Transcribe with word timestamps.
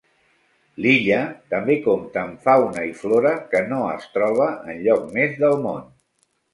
L'illa 0.85 1.19
també 1.55 1.75
compta 1.89 2.21
amb 2.23 2.43
fauna 2.49 2.87
i 2.93 2.97
flora 3.05 3.37
que 3.55 3.63
no 3.71 3.85
es 3.93 4.11
troba 4.19 4.53
enlloc 4.77 5.09
més 5.21 5.41
del 5.47 5.59
món. 5.71 5.91